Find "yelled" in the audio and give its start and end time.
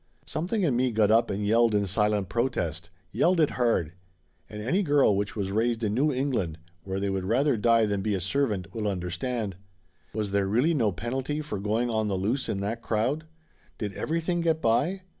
1.45-1.75, 3.11-3.39